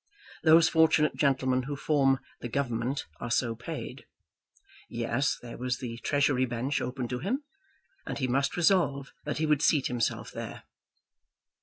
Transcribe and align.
Those 0.43 0.67
fortunate 0.67 1.15
gentlemen 1.15 1.61
who 1.67 1.75
form 1.75 2.19
"The 2.39 2.47
Government" 2.49 3.05
are 3.19 3.29
so 3.29 3.53
paid. 3.53 4.07
Yes; 4.89 5.37
there 5.43 5.59
was 5.59 5.77
the 5.77 5.99
Treasury 5.99 6.45
Bench 6.47 6.81
open 6.81 7.07
to 7.09 7.19
him, 7.19 7.43
and 8.07 8.17
he 8.17 8.27
must 8.27 8.57
resolve 8.57 9.11
that 9.25 9.37
he 9.37 9.45
would 9.45 9.61
seat 9.61 9.85
himself 9.85 10.31
there. 10.31 10.63